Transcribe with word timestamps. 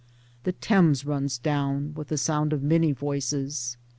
The 0.45 0.51
Thames 0.51 1.05
runs 1.05 1.37
down— 1.37 1.91
with 1.95 2.07
the 2.07 2.17
sound 2.17 2.53
of 2.53 2.63
many 2.63 2.91
voices. 2.91 3.77